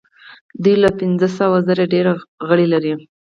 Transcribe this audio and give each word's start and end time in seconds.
دوی 0.63 0.75
له 0.83 0.89
پنځه 0.99 1.27
سوه 1.37 1.57
زره 1.67 1.83
ډیر 1.93 2.05
غړي 2.47 2.65
لري. 2.73 2.93